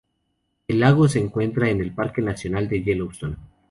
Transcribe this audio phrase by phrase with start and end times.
[0.67, 3.37] El lago se encuentra en el Parque nacional de Yellowstone.